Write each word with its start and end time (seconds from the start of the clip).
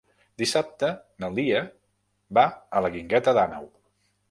Dissabte 0.41 0.89
na 1.25 1.29
Lia 1.35 1.61
va 2.39 2.47
a 2.81 2.85
la 2.87 2.93
Guingueta 2.99 3.37
d'Àneu. 3.39 3.71